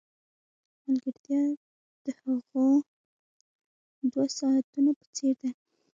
[0.85, 1.41] ملګرتیا
[2.03, 2.67] د هغو
[4.11, 5.49] دوو ساعتونو په څېر ده.